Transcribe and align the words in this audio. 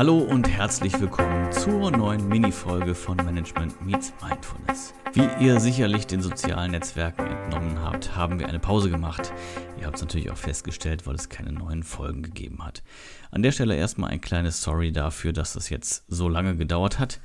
Hallo 0.00 0.16
und 0.16 0.48
herzlich 0.48 0.98
willkommen 0.98 1.52
zur 1.52 1.90
neuen 1.90 2.26
Minifolge 2.26 2.94
von 2.94 3.18
Management 3.18 3.84
Meets 3.84 4.14
Mindfulness. 4.26 4.94
Wie 5.12 5.28
ihr 5.44 5.60
sicherlich 5.60 6.06
den 6.06 6.22
sozialen 6.22 6.70
Netzwerken 6.70 7.26
entnommen 7.26 7.78
habt, 7.82 8.16
haben 8.16 8.40
wir 8.40 8.48
eine 8.48 8.60
Pause 8.60 8.88
gemacht. 8.88 9.30
Ihr 9.78 9.84
habt 9.84 9.96
es 9.96 10.00
natürlich 10.00 10.30
auch 10.30 10.38
festgestellt, 10.38 11.06
weil 11.06 11.16
es 11.16 11.28
keine 11.28 11.52
neuen 11.52 11.82
Folgen 11.82 12.22
gegeben 12.22 12.64
hat. 12.64 12.82
An 13.30 13.42
der 13.42 13.52
Stelle 13.52 13.76
erstmal 13.76 14.08
ein 14.08 14.22
kleines 14.22 14.62
Sorry 14.62 14.90
dafür, 14.90 15.34
dass 15.34 15.52
das 15.52 15.68
jetzt 15.68 16.04
so 16.08 16.30
lange 16.30 16.56
gedauert 16.56 16.98
hat. 16.98 17.20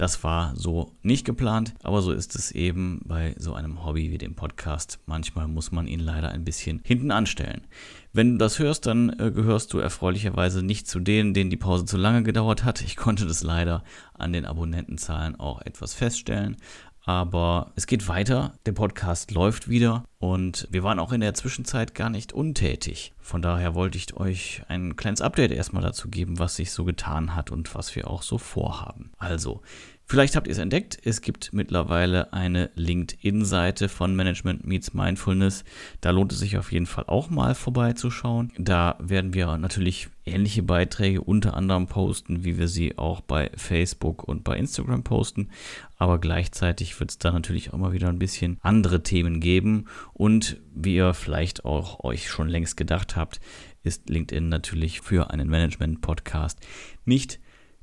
Das 0.00 0.24
war 0.24 0.56
so 0.56 0.96
nicht 1.02 1.26
geplant, 1.26 1.74
aber 1.82 2.00
so 2.00 2.12
ist 2.12 2.34
es 2.34 2.52
eben 2.52 3.02
bei 3.04 3.34
so 3.38 3.52
einem 3.52 3.84
Hobby 3.84 4.10
wie 4.10 4.16
dem 4.16 4.34
Podcast. 4.34 4.98
Manchmal 5.04 5.46
muss 5.46 5.72
man 5.72 5.86
ihn 5.86 6.00
leider 6.00 6.30
ein 6.30 6.42
bisschen 6.42 6.80
hinten 6.82 7.10
anstellen. 7.10 7.66
Wenn 8.14 8.32
du 8.32 8.38
das 8.38 8.58
hörst, 8.58 8.86
dann 8.86 9.10
äh, 9.10 9.30
gehörst 9.30 9.74
du 9.74 9.78
erfreulicherweise 9.78 10.62
nicht 10.62 10.88
zu 10.88 11.00
denen, 11.00 11.34
denen 11.34 11.50
die 11.50 11.58
Pause 11.58 11.84
zu 11.84 11.98
lange 11.98 12.22
gedauert 12.22 12.64
hat. 12.64 12.80
Ich 12.80 12.96
konnte 12.96 13.26
das 13.26 13.42
leider 13.42 13.84
an 14.14 14.32
den 14.32 14.46
Abonnentenzahlen 14.46 15.38
auch 15.38 15.60
etwas 15.60 15.92
feststellen. 15.92 16.56
Aber 17.04 17.72
es 17.76 17.86
geht 17.86 18.08
weiter, 18.08 18.52
der 18.66 18.72
Podcast 18.72 19.30
läuft 19.30 19.68
wieder 19.68 20.04
und 20.18 20.68
wir 20.70 20.82
waren 20.82 20.98
auch 20.98 21.12
in 21.12 21.22
der 21.22 21.34
Zwischenzeit 21.34 21.94
gar 21.94 22.10
nicht 22.10 22.32
untätig. 22.32 23.14
Von 23.18 23.40
daher 23.40 23.74
wollte 23.74 23.96
ich 23.96 24.14
euch 24.14 24.62
ein 24.68 24.96
kleines 24.96 25.22
Update 25.22 25.50
erstmal 25.50 25.82
dazu 25.82 26.08
geben, 26.08 26.38
was 26.38 26.56
sich 26.56 26.72
so 26.72 26.84
getan 26.84 27.34
hat 27.34 27.50
und 27.50 27.74
was 27.74 27.96
wir 27.96 28.08
auch 28.08 28.22
so 28.22 28.36
vorhaben. 28.36 29.12
Also, 29.16 29.62
Vielleicht 30.10 30.34
habt 30.34 30.48
ihr 30.48 30.52
es 30.54 30.58
entdeckt, 30.58 30.98
es 31.04 31.20
gibt 31.20 31.52
mittlerweile 31.52 32.32
eine 32.32 32.70
LinkedIn-Seite 32.74 33.88
von 33.88 34.16
Management 34.16 34.66
Meets 34.66 34.92
Mindfulness. 34.92 35.62
Da 36.00 36.10
lohnt 36.10 36.32
es 36.32 36.40
sich 36.40 36.58
auf 36.58 36.72
jeden 36.72 36.86
Fall 36.86 37.04
auch 37.06 37.30
mal 37.30 37.54
vorbeizuschauen. 37.54 38.50
Da 38.58 38.96
werden 38.98 39.34
wir 39.34 39.56
natürlich 39.56 40.08
ähnliche 40.26 40.64
Beiträge 40.64 41.20
unter 41.20 41.54
anderem 41.54 41.86
posten, 41.86 42.42
wie 42.42 42.58
wir 42.58 42.66
sie 42.66 42.98
auch 42.98 43.20
bei 43.20 43.52
Facebook 43.54 44.24
und 44.24 44.42
bei 44.42 44.56
Instagram 44.56 45.04
posten. 45.04 45.50
Aber 45.96 46.18
gleichzeitig 46.18 46.98
wird 46.98 47.10
es 47.12 47.18
da 47.18 47.30
natürlich 47.30 47.72
auch 47.72 47.78
mal 47.78 47.92
wieder 47.92 48.08
ein 48.08 48.18
bisschen 48.18 48.58
andere 48.62 49.04
Themen 49.04 49.38
geben. 49.38 49.84
Und 50.12 50.56
wie 50.74 50.96
ihr 50.96 51.14
vielleicht 51.14 51.64
auch 51.64 52.02
euch 52.02 52.28
schon 52.28 52.48
längst 52.48 52.76
gedacht 52.76 53.14
habt, 53.14 53.40
ist 53.84 54.10
LinkedIn 54.10 54.48
natürlich 54.48 55.02
für 55.02 55.30
einen 55.30 55.48
Management-Podcast 55.48 56.58
nicht 57.04 57.38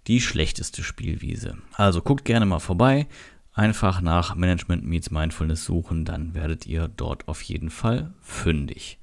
die 0.08 0.22
schlechteste 0.22 0.84
Spielwiese. 0.84 1.58
Also 1.74 2.02
guckt 2.02 2.26
gerne 2.26 2.46
mal 2.46 2.60
vorbei, 2.60 3.08
einfach 3.54 4.02
nach 4.02 4.36
Management 4.36 4.86
Meets 4.86 5.12
Mindfulness 5.12 5.66
suchen, 5.66 6.06
dann 6.06 6.34
werdet 6.34 6.66
ihr 6.66 6.88
dort 6.88 7.28
auf 7.28 7.42
jeden 7.42 7.70
Fall 7.70 8.14
fündig. 8.22 9.00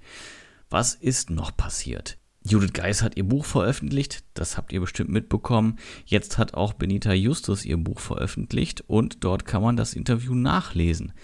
Was 0.71 0.95
ist 0.95 1.31
noch 1.31 1.57
passiert? 1.57 2.19
Judith 2.47 2.75
Geis 2.75 3.03
hat 3.03 3.17
ihr 3.17 3.25
Buch 3.25 3.47
veröffentlicht, 3.47 4.23
das 4.35 4.59
habt 4.59 4.73
ihr 4.73 4.81
bestimmt 4.81 5.09
mitbekommen. 5.09 5.79
Jetzt 6.05 6.37
hat 6.37 6.53
auch 6.53 6.75
Benita 6.75 7.15
Justus 7.15 7.65
ihr 7.65 7.79
Buch 7.79 8.01
veröffentlicht 8.01 8.85
und 8.87 9.25
dort 9.25 9.47
kann 9.47 9.63
man 9.63 9.77
das 9.77 9.95
Interview 9.95 10.35
nachlesen. 10.35 11.15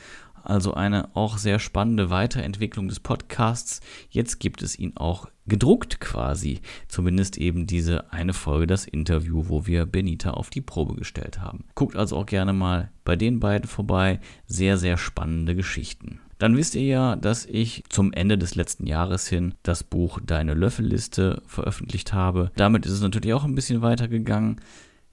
Also 0.45 0.75
eine 0.75 1.15
auch 1.15 1.39
sehr 1.39 1.59
spannende 1.59 2.11
Weiterentwicklung 2.11 2.89
des 2.89 3.01
Podcasts. 3.01 3.81
Jetzt 4.11 4.41
gibt 4.41 4.63
es 4.63 4.79
ihn 4.79 4.97
auch 4.97 5.29
gedruckt 5.47 6.01
quasi. 6.01 6.61
Zumindest 6.89 7.37
eben 7.39 7.67
diese 7.67 8.13
eine 8.13 8.33
Folge, 8.33 8.67
das 8.67 8.87
Interview, 8.87 9.45
wo 9.49 9.67
wir 9.67 9.87
Benita 9.87 10.31
auf 10.31 10.51
die 10.51 10.61
Probe 10.61 10.95
gestellt 10.95 11.41
haben. 11.41 11.65
Guckt 11.75 11.97
also 11.97 12.17
auch 12.17 12.27
gerne 12.27 12.53
mal 12.53 12.91
bei 13.05 13.17
den 13.17 13.41
beiden 13.41 13.69
vorbei. 13.69 14.21
Sehr, 14.47 14.79
sehr 14.79 14.97
spannende 14.97 15.55
Geschichten. 15.55 16.21
Dann 16.39 16.57
wisst 16.57 16.75
ihr 16.75 16.85
ja, 16.85 17.17
dass 17.17 17.45
ich 17.45 17.85
zum 17.91 18.15
Ende 18.15 18.39
des 18.39 18.55
letzten 18.55 18.87
Jahres 18.87 19.29
hin 19.29 19.55
das 19.63 19.85
Buch 19.85 20.21
Deine 20.25 20.55
Löffelliste 20.55 21.43
veröffentlicht 21.47 22.15
habe. 22.15 22.51
Damit 22.57 22.87
ist 22.87 22.93
es 22.93 23.03
natürlich 23.03 23.35
auch 23.35 23.45
ein 23.45 23.55
bisschen 23.55 23.83
weitergegangen. 23.83 24.59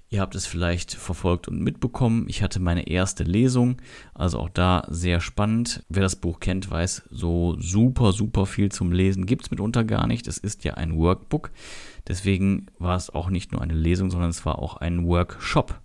Ihr 0.10 0.22
habt 0.22 0.36
es 0.36 0.46
vielleicht 0.46 0.94
verfolgt 0.94 1.50
und 1.50 1.60
mitbekommen. 1.62 2.28
Ich 2.30 2.42
hatte 2.42 2.62
meine 2.62 2.88
erste 2.88 3.24
Lesung, 3.24 3.82
also 4.14 4.40
auch 4.40 4.50
da 4.50 4.86
sehr 4.90 5.20
spannend. 5.20 5.84
Wer 5.90 6.02
das 6.02 6.16
Buch 6.16 6.40
kennt, 6.40 6.72
weiß, 6.72 7.04
so 7.12 7.58
super, 7.60 8.14
super 8.14 8.46
viel 8.46 8.72
zum 8.72 8.94
Lesen 8.94 9.26
gibt 9.26 9.44
es 9.44 9.52
mitunter 9.52 9.84
gar 9.84 10.08
nicht. 10.08 10.28
Es 10.28 10.38
ist 10.38 10.64
ja 10.64 10.76
ein 10.76 10.98
Workbook. 10.98 11.52
Deswegen 12.08 12.68
war 12.80 12.96
es 12.96 13.10
auch 13.10 13.30
nicht 13.30 13.52
nur 13.52 13.62
eine 13.62 13.74
Lesung, 13.74 14.10
sondern 14.10 14.30
es 14.30 14.46
war 14.46 14.60
auch 14.60 14.78
ein 14.78 15.06
Workshop. 15.06 15.82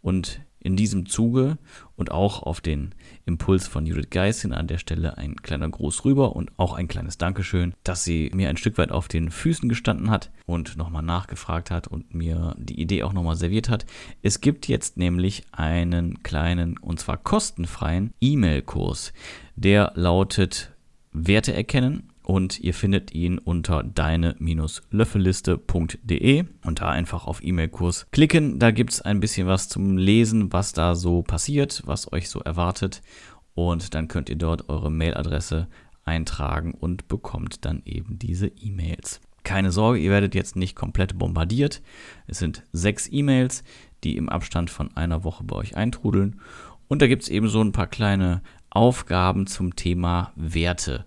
Und 0.00 0.40
in 0.68 0.76
diesem 0.76 1.06
Zuge 1.06 1.56
und 1.96 2.10
auch 2.10 2.42
auf 2.42 2.60
den 2.60 2.94
Impuls 3.24 3.66
von 3.66 3.86
Judith 3.86 4.10
Geisin 4.10 4.52
an 4.52 4.66
der 4.66 4.76
Stelle 4.76 5.16
ein 5.16 5.36
kleiner 5.36 5.70
Gruß 5.70 6.04
rüber 6.04 6.36
und 6.36 6.52
auch 6.58 6.74
ein 6.74 6.88
kleines 6.88 7.16
Dankeschön, 7.16 7.72
dass 7.84 8.04
sie 8.04 8.30
mir 8.34 8.50
ein 8.50 8.58
Stück 8.58 8.76
weit 8.76 8.92
auf 8.92 9.08
den 9.08 9.30
Füßen 9.30 9.70
gestanden 9.70 10.10
hat 10.10 10.30
und 10.44 10.76
nochmal 10.76 11.02
nachgefragt 11.02 11.70
hat 11.70 11.88
und 11.88 12.12
mir 12.12 12.54
die 12.58 12.82
Idee 12.82 13.02
auch 13.02 13.14
nochmal 13.14 13.36
serviert 13.36 13.70
hat. 13.70 13.86
Es 14.20 14.42
gibt 14.42 14.68
jetzt 14.68 14.98
nämlich 14.98 15.44
einen 15.52 16.22
kleinen 16.22 16.76
und 16.76 17.00
zwar 17.00 17.16
kostenfreien 17.16 18.12
E-Mail-Kurs. 18.20 19.14
Der 19.56 19.92
lautet 19.94 20.74
Werte 21.12 21.54
erkennen 21.54 22.12
und 22.28 22.60
ihr 22.60 22.74
findet 22.74 23.14
ihn 23.14 23.38
unter 23.38 23.82
deine-löffelliste.de 23.82 26.44
und 26.62 26.82
da 26.82 26.90
einfach 26.90 27.26
auf 27.26 27.42
E-Mail-Kurs 27.42 28.08
klicken. 28.10 28.58
Da 28.58 28.70
gibt 28.70 28.92
es 28.92 29.00
ein 29.00 29.18
bisschen 29.18 29.46
was 29.46 29.70
zum 29.70 29.96
Lesen, 29.96 30.52
was 30.52 30.74
da 30.74 30.94
so 30.94 31.22
passiert, 31.22 31.84
was 31.86 32.12
euch 32.12 32.28
so 32.28 32.40
erwartet 32.40 33.00
und 33.54 33.94
dann 33.94 34.08
könnt 34.08 34.28
ihr 34.28 34.36
dort 34.36 34.68
eure 34.68 34.90
Mailadresse 34.90 35.68
eintragen 36.04 36.74
und 36.74 37.08
bekommt 37.08 37.64
dann 37.64 37.80
eben 37.86 38.18
diese 38.18 38.48
E-Mails. 38.48 39.22
Keine 39.42 39.72
Sorge, 39.72 39.98
ihr 39.98 40.10
werdet 40.10 40.34
jetzt 40.34 40.54
nicht 40.54 40.76
komplett 40.76 41.18
bombardiert. 41.18 41.80
Es 42.26 42.38
sind 42.38 42.62
sechs 42.72 43.08
E-Mails, 43.10 43.64
die 44.04 44.18
im 44.18 44.28
Abstand 44.28 44.68
von 44.68 44.94
einer 44.98 45.24
Woche 45.24 45.44
bei 45.44 45.56
euch 45.56 45.76
eintrudeln. 45.76 46.42
Und 46.88 47.00
da 47.00 47.06
gibt 47.06 47.22
es 47.22 47.30
eben 47.30 47.48
so 47.48 47.62
ein 47.62 47.72
paar 47.72 47.86
kleine 47.86 48.42
Aufgaben 48.68 49.46
zum 49.46 49.76
Thema 49.76 50.34
Werte. 50.36 51.06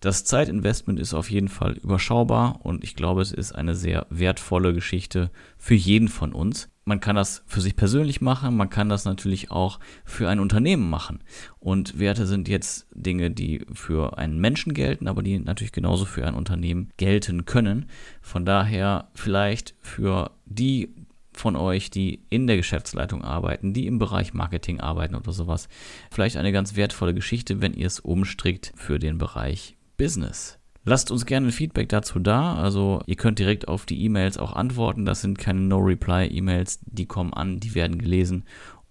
Das 0.00 0.24
Zeitinvestment 0.24 1.00
ist 1.00 1.12
auf 1.12 1.30
jeden 1.30 1.48
Fall 1.48 1.72
überschaubar 1.72 2.60
und 2.64 2.84
ich 2.84 2.94
glaube, 2.94 3.20
es 3.20 3.32
ist 3.32 3.52
eine 3.52 3.74
sehr 3.74 4.06
wertvolle 4.10 4.72
Geschichte 4.72 5.30
für 5.56 5.74
jeden 5.74 6.08
von 6.08 6.32
uns. 6.32 6.68
Man 6.84 7.00
kann 7.00 7.16
das 7.16 7.42
für 7.46 7.60
sich 7.60 7.76
persönlich 7.76 8.20
machen, 8.20 8.56
man 8.56 8.70
kann 8.70 8.88
das 8.88 9.04
natürlich 9.04 9.50
auch 9.50 9.80
für 10.04 10.28
ein 10.28 10.40
Unternehmen 10.40 10.88
machen. 10.88 11.22
Und 11.58 11.98
Werte 11.98 12.26
sind 12.26 12.48
jetzt 12.48 12.86
Dinge, 12.94 13.30
die 13.30 13.66
für 13.74 14.16
einen 14.16 14.38
Menschen 14.38 14.72
gelten, 14.72 15.08
aber 15.08 15.22
die 15.22 15.38
natürlich 15.38 15.72
genauso 15.72 16.04
für 16.04 16.26
ein 16.26 16.34
Unternehmen 16.34 16.90
gelten 16.96 17.44
können. 17.44 17.86
Von 18.22 18.46
daher 18.46 19.10
vielleicht 19.14 19.74
für 19.80 20.30
die 20.46 20.94
von 21.32 21.56
euch, 21.56 21.90
die 21.90 22.24
in 22.30 22.46
der 22.46 22.56
Geschäftsleitung 22.56 23.22
arbeiten, 23.22 23.72
die 23.72 23.86
im 23.86 23.98
Bereich 23.98 24.32
Marketing 24.32 24.80
arbeiten 24.80 25.14
oder 25.14 25.32
sowas, 25.32 25.68
vielleicht 26.10 26.36
eine 26.36 26.52
ganz 26.52 26.76
wertvolle 26.76 27.14
Geschichte, 27.14 27.60
wenn 27.60 27.74
ihr 27.74 27.86
es 27.86 28.00
umstrickt 28.00 28.72
für 28.76 28.98
den 28.98 29.18
Bereich 29.18 29.77
Business. 29.98 30.58
Lasst 30.84 31.10
uns 31.10 31.26
gerne 31.26 31.48
ein 31.48 31.52
Feedback 31.52 31.90
dazu 31.90 32.18
da. 32.18 32.54
Also 32.54 33.02
ihr 33.04 33.16
könnt 33.16 33.38
direkt 33.38 33.68
auf 33.68 33.84
die 33.84 34.02
E-Mails 34.04 34.38
auch 34.38 34.54
antworten. 34.54 35.04
Das 35.04 35.20
sind 35.20 35.36
keine 35.38 35.60
No-Reply-E-Mails. 35.60 36.80
Die 36.86 37.04
kommen 37.04 37.34
an, 37.34 37.60
die 37.60 37.74
werden 37.74 37.98
gelesen. 37.98 38.44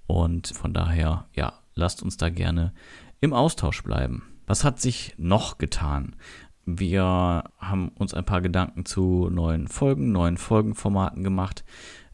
Und 0.06 0.50
von 0.50 0.76
daher, 0.76 1.26
ja, 1.34 1.54
lasst 1.74 2.04
uns 2.04 2.18
da 2.18 2.30
gerne 2.30 2.74
im 3.20 3.34
Austausch 3.34 3.82
bleiben. 3.84 4.24
Was 4.46 4.64
hat 4.64 4.80
sich 4.80 5.16
noch 5.18 5.58
getan? 5.58 6.16
Wir 6.66 7.46
haben 7.58 7.90
uns 7.96 8.14
ein 8.14 8.26
paar 8.26 8.42
Gedanken 8.42 8.86
zu 8.86 9.30
neuen 9.32 9.68
Folgen, 9.68 10.12
neuen 10.12 10.38
Folgenformaten 10.38 11.24
gemacht. 11.24 11.64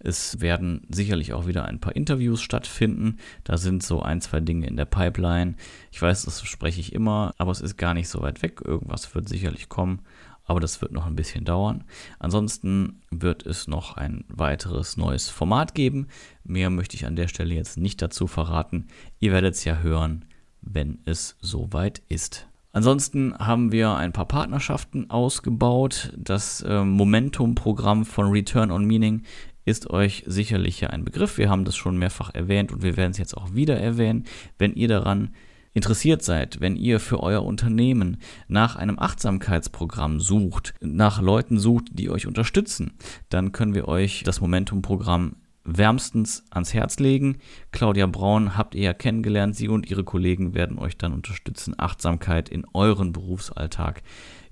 Es 0.04 0.42
werden 0.42 0.86
sicherlich 0.90 1.34
auch 1.34 1.48
wieder 1.48 1.66
ein 1.66 1.80
paar 1.80 1.96
Interviews 1.96 2.42
stattfinden. 2.42 3.18
Da 3.46 3.58
sind 3.58 3.84
so 3.84 4.02
ein, 4.02 4.20
zwei 4.20 4.42
Dinge 4.42 4.68
in 4.68 4.76
der 4.76 4.86
Pipeline. 4.86 5.56
Ich 5.92 6.02
weiß, 6.02 6.26
das 6.26 6.44
spreche 6.44 6.82
ich 6.82 6.92
immer, 6.92 7.34
aber 7.38 7.52
es 7.52 7.62
ist 7.62 7.78
gar 7.78 7.94
nicht 7.94 8.10
so 8.10 8.22
weit 8.22 8.42
weg. 8.42 8.62
Irgendwas 8.64 9.16
wird 9.16 9.30
sicherlich 9.30 9.70
kommen, 9.70 10.02
aber 10.46 10.60
das 10.60 10.82
wird 10.82 10.92
noch 10.92 11.06
ein 11.06 11.16
bisschen 11.16 11.46
dauern. 11.46 11.86
Ansonsten 12.20 13.02
wird 13.12 13.46
es 13.46 13.68
noch 13.68 13.96
ein 13.96 14.26
weiteres 14.28 14.98
neues 14.98 15.30
Format 15.30 15.74
geben. 15.74 16.08
Mehr 16.44 16.70
möchte 16.70 16.98
ich 16.98 17.06
an 17.06 17.16
der 17.16 17.30
Stelle 17.30 17.56
jetzt 17.56 17.78
nicht 17.78 18.02
dazu 18.02 18.28
verraten. 18.28 18.88
Ihr 19.20 19.32
werdet 19.32 19.56
es 19.56 19.64
ja 19.64 19.78
hören, 19.78 20.26
wenn 20.62 21.00
es 21.06 21.38
soweit 21.40 22.02
ist. 22.10 22.48
Ansonsten 22.76 23.38
haben 23.38 23.72
wir 23.72 23.96
ein 23.96 24.14
paar 24.14 24.28
Partnerschaften 24.28 25.12
ausgebaut. 25.12 26.12
Das 26.18 26.62
äh, 26.62 26.84
Momentum-Programm 26.84 28.04
von 28.04 28.32
Return 28.32 28.72
on 28.72 28.86
Meaning 28.86 29.22
ist 29.66 29.90
euch 29.90 30.24
sicherlich 30.26 30.82
ja 30.82 30.90
ein 30.90 31.06
Begriff. 31.06 31.38
Wir 31.38 31.50
haben 31.50 31.66
das 31.66 31.76
schon 31.76 31.98
mehrfach 31.98 32.34
erwähnt 32.34 32.72
und 32.72 32.84
wir 32.84 32.98
werden 32.98 33.12
es 33.12 33.18
jetzt 33.18 33.38
auch 33.38 33.54
wieder 33.54 33.78
erwähnen. 33.80 34.26
Wenn 34.58 34.74
ihr 34.74 34.88
daran 34.88 35.34
interessiert 35.74 36.24
seid, 36.24 36.62
wenn 36.62 36.76
ihr 36.76 37.00
für 37.00 37.22
euer 37.22 37.44
Unternehmen 37.44 38.18
nach 38.48 38.76
einem 38.76 39.00
Achtsamkeitsprogramm 39.00 40.20
sucht, 40.20 40.74
nach 40.82 41.22
Leuten 41.22 41.58
sucht, 41.58 41.86
die 41.92 42.10
euch 42.10 42.28
unterstützen, 42.28 42.94
dann 43.30 43.52
können 43.52 43.74
wir 43.74 43.88
euch 43.88 44.24
das 44.24 44.40
Momentum-Programm 44.42 45.38
wärmstens 45.66 46.44
ans 46.52 46.74
Herz 46.74 47.00
legen. 47.00 47.38
Claudia 47.72 48.06
Braun 48.06 48.58
habt 48.58 48.76
ihr 48.76 48.84
ja 48.84 48.94
kennengelernt. 48.94 49.56
Sie 49.56 49.70
und 49.70 49.90
ihre 49.90 50.04
Kollegen 50.04 50.54
werden 50.54 50.78
euch 50.78 50.98
dann 50.98 51.14
unterstützen, 51.14 51.74
Achtsamkeit 51.78 52.50
in 52.50 52.66
euren 52.74 53.14
Berufsalltag, 53.14 54.04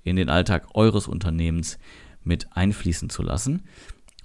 in 0.02 0.16
den 0.16 0.30
Alltag 0.30 0.68
eures 0.74 1.06
Unternehmens 1.06 1.78
mit 2.24 2.48
einfließen 2.56 3.10
zu 3.10 3.22
lassen. 3.22 3.62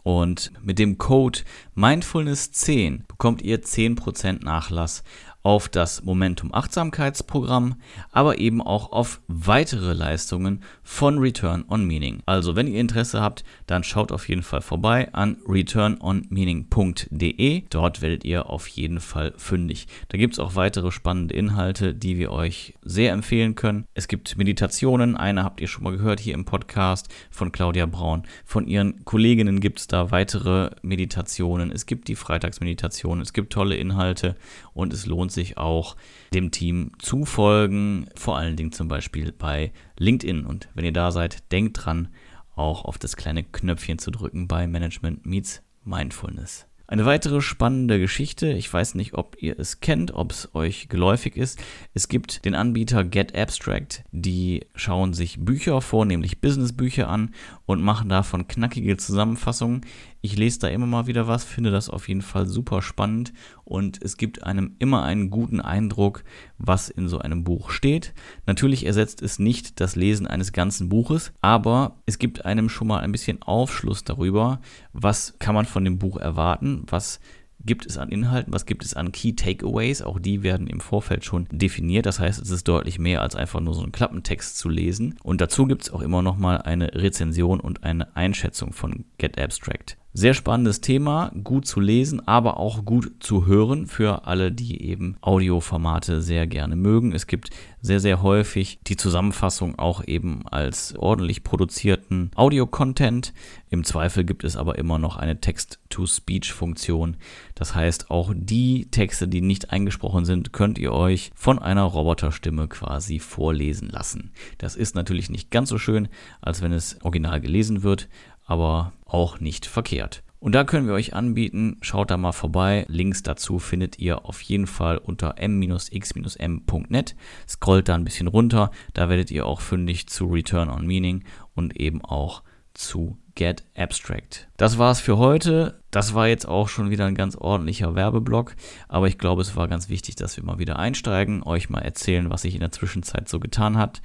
Und 0.08 0.54
mit 0.64 0.80
dem 0.80 0.98
Code 0.98 1.40
Mindfulness10 1.76 3.06
bekommt 3.10 3.42
ihr 3.42 3.62
10% 3.62 4.42
Nachlass 4.42 5.04
auf 5.48 5.70
das 5.70 6.04
Momentum 6.04 6.54
Achtsamkeitsprogramm, 6.54 7.76
aber 8.12 8.38
eben 8.38 8.62
auch 8.62 8.92
auf 8.92 9.22
weitere 9.30 9.94
Leistungen 9.94 10.62
von 10.84 11.20
Return 11.20 11.64
on 11.70 11.88
Meaning. 11.88 12.22
Also 12.26 12.58
wenn 12.58 12.68
ihr 12.68 12.82
Interesse 12.82 13.22
habt, 13.22 13.46
dann 13.66 13.86
schaut 13.86 14.12
auf 14.12 14.28
jeden 14.28 14.44
Fall 14.44 14.60
vorbei 14.60 15.08
an 15.14 15.38
returnonmeaning.de. 15.48 17.64
Dort 17.70 18.02
werdet 18.02 18.26
ihr 18.26 18.50
auf 18.50 18.68
jeden 18.68 19.00
Fall 19.00 19.34
fündig. 19.38 19.88
Da 20.10 20.18
gibt 20.18 20.34
es 20.34 20.40
auch 20.40 20.56
weitere 20.56 20.92
spannende 20.92 21.34
Inhalte, 21.34 21.96
die 21.96 22.18
wir 22.18 22.34
euch 22.34 22.74
sehr 22.82 23.14
empfehlen 23.14 23.56
können. 23.56 23.86
Es 23.94 24.10
gibt 24.10 24.38
Meditationen, 24.38 25.16
eine 25.16 25.46
habt 25.46 25.62
ihr 25.62 25.70
schon 25.70 25.86
mal 25.86 25.96
gehört 25.96 26.20
hier 26.20 26.34
im 26.34 26.44
Podcast 26.44 27.08
von 27.32 27.54
Claudia 27.54 27.86
Braun. 27.86 28.24
Von 28.44 28.68
ihren 28.68 29.06
Kolleginnen 29.06 29.62
gibt 29.62 29.80
es 29.80 29.88
da 29.88 30.12
weitere 30.12 30.72
Meditationen. 30.82 31.72
Es 31.72 31.86
gibt 31.86 32.10
die 32.10 32.16
Freitagsmeditation, 32.16 33.22
es 33.22 33.32
gibt 33.32 33.54
tolle 33.54 33.78
Inhalte 33.78 34.36
und 34.74 34.92
es 34.92 35.06
lohnt 35.06 35.32
sich 35.32 35.37
auch, 35.58 35.96
dem 36.34 36.52
Team 36.52 36.92
zu 37.00 37.26
folgen, 37.26 38.08
vor 38.16 38.38
allen 38.38 38.56
Dingen 38.56 38.72
zum 38.72 38.88
Beispiel 38.88 39.32
bei 39.32 39.72
LinkedIn. 39.98 40.46
Und 40.46 40.70
wenn 40.74 40.86
ihr 40.86 40.94
da 40.94 41.12
seid, 41.12 41.52
denkt 41.52 41.86
dran, 41.86 42.10
auch 42.56 42.86
auf 42.86 42.98
das 42.98 43.16
kleine 43.16 43.44
Knöpfchen 43.44 44.00
zu 44.00 44.12
drücken 44.12 44.48
bei 44.48 44.68
Management 44.68 45.26
Meets 45.26 45.62
Mindfulness. 45.84 46.68
Eine 46.90 47.06
weitere 47.06 47.42
spannende 47.42 48.00
Geschichte, 48.00 48.48
ich 48.48 48.72
weiß 48.72 48.96
nicht, 48.96 49.14
ob 49.14 49.36
ihr 49.42 49.60
es 49.60 49.82
kennt, 49.82 50.14
ob 50.14 50.32
es 50.32 50.56
euch 50.56 50.88
geläufig 50.88 51.36
ist. 51.36 51.60
Es 51.94 52.08
gibt 52.08 52.46
den 52.46 52.56
Anbieter 52.56 53.04
Get 53.04 53.38
Abstract, 53.38 54.06
die 54.12 54.66
schauen 54.74 55.14
sich 55.14 55.38
Bücher, 55.38 55.82
vornehmlich 55.82 56.40
Businessbücher 56.40 57.10
an 57.10 57.34
und 57.66 57.82
machen 57.82 58.08
davon 58.08 58.48
knackige 58.48 58.96
Zusammenfassungen. 58.96 59.82
Ich 60.22 60.36
lese 60.36 60.60
da 60.60 60.68
immer 60.68 60.88
mal 60.88 61.08
wieder 61.08 61.28
was, 61.28 61.44
finde 61.44 61.72
das 61.72 61.90
auf 61.90 62.08
jeden 62.08 62.22
Fall 62.22 62.48
super 62.48 62.82
spannend 62.82 63.34
und 63.64 64.02
es 64.02 64.18
gibt 64.18 64.44
einem 64.44 64.76
immer 64.80 65.04
einen 65.04 65.30
guten 65.30 65.62
Eindruck, 65.62 66.24
was 66.58 66.90
in 66.90 67.08
so 67.08 67.20
einem 67.20 67.44
Buch 67.44 67.70
steht. 67.70 68.14
Natürlich 68.46 68.86
ersetzt 68.86 69.22
es 69.22 69.38
nicht 69.38 69.80
das 69.80 69.96
Lesen 69.96 70.26
eines 70.26 70.54
ganzen 70.54 70.90
Buches, 70.90 71.32
aber 71.42 72.02
es 72.06 72.18
gibt 72.18 72.46
einem 72.46 72.68
schon 72.68 72.88
mal 72.88 73.00
ein 73.00 73.12
bisschen 73.12 73.42
Aufschluss 73.44 74.04
darüber, 74.04 74.60
was 74.92 75.36
kann 75.40 75.54
man 75.56 75.66
von 75.66 75.86
dem 75.86 76.00
Buch 76.00 76.18
erwarten, 76.18 76.84
was 76.88 77.20
gibt 77.68 77.86
es 77.86 77.98
an 77.98 78.10
Inhalten, 78.10 78.54
was 78.54 78.66
gibt 78.66 78.84
es 78.84 78.94
an 78.94 79.12
Key 79.12 79.34
Takeaways, 79.34 80.02
auch 80.02 80.20
die 80.20 80.44
werden 80.44 80.68
im 80.68 80.80
Vorfeld 80.80 81.26
schon 81.26 81.48
definiert. 81.52 82.06
Das 82.06 82.20
heißt, 82.20 82.42
es 82.42 82.50
ist 82.50 82.68
deutlich 82.68 83.00
mehr 83.00 83.22
als 83.22 83.36
einfach 83.36 83.60
nur 83.60 83.74
so 83.74 83.84
einen 83.84 83.92
Klappentext 83.92 84.58
zu 84.58 84.70
lesen. 84.70 85.16
Und 85.24 85.42
dazu 85.42 85.66
gibt 85.66 85.84
es 85.84 85.92
auch 85.92 86.02
immer 86.02 86.22
noch 86.22 86.38
mal 86.38 86.58
eine 86.58 86.94
Rezension 86.94 87.60
und 87.60 87.84
eine 87.84 88.16
Einschätzung 88.16 88.74
von 88.74 89.06
Get 89.18 89.40
Abstract. 89.40 89.98
Sehr 90.20 90.34
spannendes 90.34 90.82
Thema, 90.82 91.32
gut 91.44 91.68
zu 91.68 91.80
lesen, 91.80 92.28
aber 92.28 92.58
auch 92.58 92.86
gut 92.86 93.18
zu 93.20 93.46
hören 93.46 93.86
für 93.86 94.26
alle, 94.26 94.52
die 94.52 94.82
eben 94.82 95.16
Audioformate 95.22 96.24
sehr 96.24 96.48
gerne 96.48 96.76
mögen. 96.76 97.12
Es 97.12 97.28
gibt 97.28 97.52
sehr, 97.82 98.00
sehr 98.00 98.22
häufig 98.22 98.80
die 98.88 98.98
Zusammenfassung 98.98 99.78
auch 99.78 100.04
eben 100.06 100.48
als 100.48 100.96
ordentlich 100.98 101.44
produzierten 101.44 102.32
Audio-Content. 102.36 103.34
Im 103.70 103.84
Zweifel 103.84 104.24
gibt 104.24 104.44
es 104.44 104.56
aber 104.56 104.78
immer 104.78 104.98
noch 104.98 105.16
eine 105.18 105.40
Text-to-Speech-Funktion. 105.40 107.18
Das 107.56 107.76
heißt, 107.76 108.10
auch 108.10 108.34
die 108.36 108.90
Texte, 108.92 109.28
die 109.28 109.42
nicht 109.42 109.72
eingesprochen 109.72 110.26
sind, 110.26 110.54
könnt 110.54 110.78
ihr 110.78 110.92
euch 110.92 111.32
von 111.36 111.60
einer 111.60 111.84
Roboterstimme 111.84 112.68
quasi 112.68 113.20
vorlesen 113.20 113.90
lassen. 113.90 114.32
Das 114.58 114.76
ist 114.76 114.96
natürlich 114.96 115.30
nicht 115.30 115.52
ganz 115.52 115.70
so 115.70 115.78
schön, 115.78 116.08
als 116.42 116.62
wenn 116.62 116.74
es 116.74 117.02
original 117.04 117.40
gelesen 117.42 117.84
wird, 117.84 118.10
aber 118.46 118.94
auch 119.06 119.40
nicht 119.40 119.66
verkehrt. 119.66 120.24
Und 120.40 120.54
da 120.54 120.64
können 120.64 120.88
wir 120.88 120.94
euch 120.94 121.14
anbieten, 121.14 121.78
schaut 121.82 122.12
da 122.12 122.18
mal 122.18 122.32
vorbei. 122.32 122.86
Links 122.90 123.24
dazu 123.24 123.60
findet 123.60 123.98
ihr 124.00 124.26
auf 124.26 124.42
jeden 124.42 124.68
Fall 124.68 124.98
unter 124.98 125.36
m-x-m.net. 125.38 127.16
Scrollt 127.48 127.90
da 127.90 127.96
ein 127.96 128.04
bisschen 128.04 128.28
runter, 128.28 128.72
da 128.94 129.10
werdet 129.10 129.32
ihr 129.32 129.46
auch 129.46 129.62
fündig 129.62 130.08
zu 130.08 130.26
Return 130.26 130.70
on 130.70 130.86
Meaning 130.86 131.24
und 131.56 131.76
eben 131.76 132.04
auch 132.04 132.44
zu 132.74 133.18
Get 133.34 133.66
Abstract. 133.76 134.48
Das 134.58 134.78
war's 134.80 135.00
für 135.00 135.18
heute. 135.18 135.80
Das 135.92 136.16
war 136.16 136.28
jetzt 136.28 136.48
auch 136.48 136.70
schon 136.70 136.90
wieder 136.90 137.06
ein 137.06 137.16
ganz 137.16 137.36
ordentlicher 137.36 137.94
Werbeblock, 137.94 138.56
aber 138.88 139.08
ich 139.08 139.18
glaube, 139.18 139.42
es 139.42 139.56
war 139.56 139.68
ganz 139.68 139.90
wichtig, 139.90 140.16
dass 140.16 140.38
wir 140.38 140.44
mal 140.44 140.60
wieder 140.60 140.78
einsteigen, 140.78 141.44
euch 141.44 141.70
mal 141.70 141.82
erzählen, 141.82 142.30
was 142.30 142.42
sich 142.42 142.56
in 142.56 142.62
der 142.62 142.72
Zwischenzeit 142.72 143.30
so 143.30 143.40
getan 143.40 143.78
hat 143.78 144.02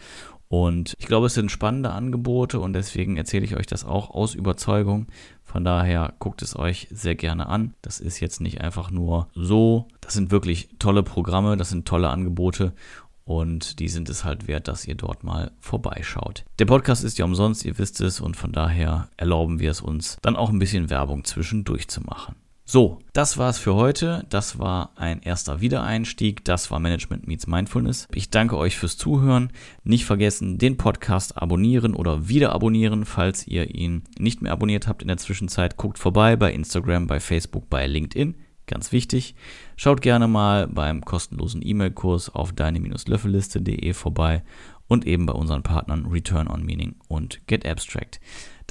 und 0.52 0.92
ich 0.98 1.06
glaube, 1.06 1.28
es 1.28 1.34
sind 1.34 1.50
spannende 1.50 1.92
Angebote 1.92 2.60
und 2.60 2.74
deswegen 2.74 3.16
erzähle 3.16 3.46
ich 3.46 3.56
euch 3.56 3.64
das 3.64 3.86
auch 3.86 4.10
aus 4.10 4.34
Überzeugung. 4.34 5.06
Von 5.42 5.64
daher 5.64 6.12
guckt 6.18 6.42
es 6.42 6.54
euch 6.54 6.88
sehr 6.90 7.14
gerne 7.14 7.46
an. 7.46 7.72
Das 7.80 8.00
ist 8.00 8.20
jetzt 8.20 8.42
nicht 8.42 8.60
einfach 8.60 8.90
nur 8.90 9.28
so. 9.34 9.88
Das 10.02 10.12
sind 10.12 10.30
wirklich 10.30 10.68
tolle 10.78 11.02
Programme, 11.02 11.56
das 11.56 11.70
sind 11.70 11.88
tolle 11.88 12.10
Angebote 12.10 12.74
und 13.24 13.78
die 13.78 13.88
sind 13.88 14.10
es 14.10 14.24
halt 14.24 14.46
wert, 14.46 14.68
dass 14.68 14.86
ihr 14.86 14.94
dort 14.94 15.24
mal 15.24 15.52
vorbeischaut. 15.58 16.44
Der 16.58 16.66
Podcast 16.66 17.02
ist 17.02 17.16
ja 17.16 17.24
umsonst, 17.24 17.64
ihr 17.64 17.78
wisst 17.78 18.02
es, 18.02 18.20
und 18.20 18.36
von 18.36 18.52
daher 18.52 19.08
erlauben 19.16 19.58
wir 19.58 19.70
es 19.70 19.80
uns, 19.80 20.18
dann 20.20 20.36
auch 20.36 20.50
ein 20.50 20.58
bisschen 20.58 20.90
Werbung 20.90 21.24
zwischendurch 21.24 21.88
zu 21.88 22.02
machen. 22.02 22.34
So, 22.64 23.00
das 23.12 23.38
war's 23.38 23.58
für 23.58 23.74
heute. 23.74 24.24
Das 24.30 24.58
war 24.58 24.92
ein 24.96 25.20
erster 25.20 25.60
Wiedereinstieg. 25.60 26.44
Das 26.44 26.70
war 26.70 26.78
Management 26.78 27.26
Meets 27.26 27.48
Mindfulness. 27.48 28.06
Ich 28.14 28.30
danke 28.30 28.56
euch 28.56 28.78
fürs 28.78 28.96
Zuhören. 28.96 29.50
Nicht 29.82 30.04
vergessen, 30.04 30.58
den 30.58 30.76
Podcast 30.76 31.36
abonnieren 31.36 31.94
oder 31.94 32.28
wieder 32.28 32.52
abonnieren, 32.52 33.04
falls 33.04 33.46
ihr 33.48 33.74
ihn 33.74 34.04
nicht 34.16 34.42
mehr 34.42 34.52
abonniert 34.52 34.86
habt 34.86 35.02
in 35.02 35.08
der 35.08 35.16
Zwischenzeit. 35.16 35.76
Guckt 35.76 35.98
vorbei 35.98 36.36
bei 36.36 36.52
Instagram, 36.52 37.08
bei 37.08 37.18
Facebook, 37.18 37.68
bei 37.68 37.86
LinkedIn. 37.86 38.36
Ganz 38.66 38.92
wichtig. 38.92 39.34
Schaut 39.76 40.00
gerne 40.00 40.28
mal 40.28 40.68
beim 40.68 41.04
kostenlosen 41.04 41.66
E-Mail-Kurs 41.66 42.32
auf 42.32 42.52
deine-löffelliste.de 42.52 43.92
vorbei 43.92 44.44
und 44.86 45.04
eben 45.04 45.26
bei 45.26 45.32
unseren 45.32 45.64
Partnern 45.64 46.06
Return 46.06 46.46
on 46.46 46.64
Meaning 46.64 46.94
und 47.08 47.44
Get 47.48 47.66
Abstract. 47.66 48.20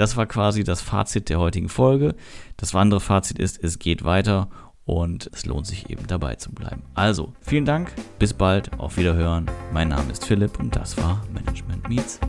Das 0.01 0.17
war 0.17 0.25
quasi 0.25 0.63
das 0.63 0.81
Fazit 0.81 1.29
der 1.29 1.39
heutigen 1.39 1.69
Folge. 1.69 2.15
Das 2.57 2.73
andere 2.73 2.99
Fazit 2.99 3.37
ist, 3.37 3.63
es 3.63 3.77
geht 3.77 4.03
weiter 4.03 4.49
und 4.83 5.29
es 5.31 5.45
lohnt 5.45 5.67
sich 5.67 5.91
eben 5.91 6.07
dabei 6.07 6.37
zu 6.37 6.51
bleiben. 6.51 6.81
Also, 6.95 7.33
vielen 7.39 7.65
Dank, 7.65 7.93
bis 8.17 8.33
bald, 8.33 8.79
auf 8.79 8.97
Wiederhören. 8.97 9.45
Mein 9.71 9.89
Name 9.89 10.11
ist 10.11 10.25
Philipp 10.25 10.59
und 10.59 10.75
das 10.75 10.97
war 10.97 11.23
Management 11.31 11.87
Meets. 11.87 12.19